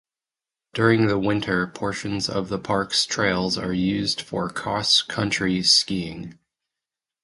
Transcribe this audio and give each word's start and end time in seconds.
During 0.73 1.05
the 1.05 1.19
winter, 1.19 1.67
portions 1.67 2.27
of 2.27 2.49
the 2.49 2.57
parks 2.57 3.05
trails 3.05 3.55
are 3.55 3.71
used 3.71 4.19
for 4.19 4.49
cross-country 4.49 5.61
skiing. 5.61 6.39